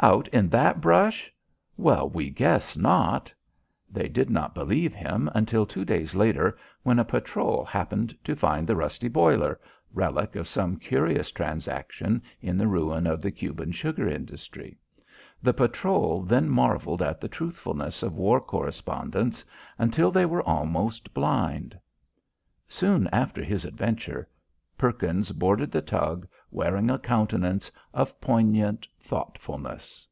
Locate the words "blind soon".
21.12-23.08